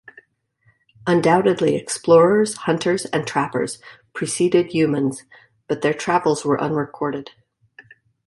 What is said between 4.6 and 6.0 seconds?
Youmans, but their